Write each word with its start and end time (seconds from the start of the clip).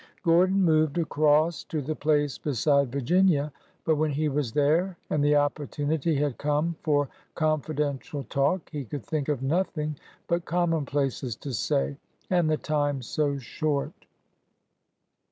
Gordon 0.23 0.63
moved 0.63 0.97
across 0.97 1.63
to 1.65 1.79
the 1.79 1.93
place 1.95 2.39
beside 2.39 2.91
Virginia. 2.91 3.53
But 3.85 3.97
when 3.97 4.09
he 4.09 4.29
was 4.29 4.51
there 4.51 4.97
and 5.11 5.23
the 5.23 5.35
opportunity 5.35 6.15
had 6.15 6.39
come 6.39 6.75
for 6.81 7.07
con 7.35 7.61
fidential 7.61 8.27
talk 8.27 8.71
he 8.71 8.83
could 8.83 9.05
think 9.05 9.29
of 9.29 9.43
nothing 9.43 9.95
but 10.27 10.43
common 10.43 10.87
places 10.87 11.35
to 11.35 11.53
say— 11.53 11.97
and 12.31 12.49
the 12.49 12.57
time 12.57 13.03
so 13.03 13.37
short! 13.37 13.93